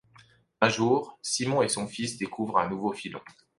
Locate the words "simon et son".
1.21-1.85